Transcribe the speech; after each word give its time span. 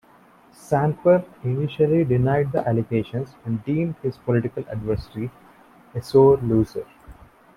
Samper 0.51 1.23
initially 1.43 2.03
denied 2.03 2.51
the 2.51 2.67
allegations 2.67 3.35
and 3.45 3.63
deemed 3.65 3.93
his 4.01 4.17
political 4.17 4.65
adversary 4.67 5.29
a 5.93 6.01
sore 6.01 6.37
loser. 6.37 6.87